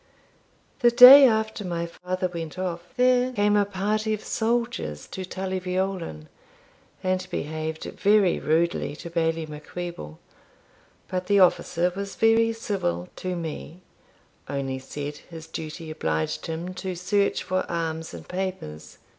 The 0.79 0.89
day 0.89 1.27
after 1.27 1.63
my 1.63 1.85
father 1.85 2.27
went 2.27 2.57
off 2.57 2.81
there 2.97 3.31
came 3.33 3.55
a 3.55 3.65
party 3.65 4.15
of 4.15 4.23
soldiers 4.23 5.05
to 5.09 5.23
Tully 5.25 5.59
Veolan, 5.59 6.27
and 7.03 7.27
behaved 7.29 7.83
very 7.83 8.39
rudely 8.39 8.95
to 8.95 9.11
Bailie 9.11 9.45
Macwheeble; 9.45 10.17
but 11.07 11.27
the 11.27 11.39
officer 11.39 11.93
was 11.95 12.15
very 12.15 12.51
civil 12.51 13.09
to 13.17 13.35
me, 13.35 13.83
only 14.49 14.79
said 14.79 15.17
his 15.17 15.45
duty 15.45 15.91
obliged 15.91 16.47
him 16.47 16.73
to 16.73 16.95
search 16.95 17.43
for 17.43 17.63
arms 17.69 18.11
and 18.11 18.27
papers. 18.27 18.97